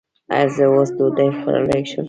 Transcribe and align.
ایا 0.35 0.47
زه 0.55 0.63
اوس 0.73 0.89
ډوډۍ 0.97 1.29
خوړلی 1.37 1.81
شم؟ 1.89 1.99